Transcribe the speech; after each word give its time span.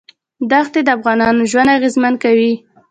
ښتې 0.67 0.79
د 0.85 0.89
افغانانو 0.97 1.41
ژوند 1.51 1.73
اغېزمن 1.77 2.13
کوي. 2.23 2.53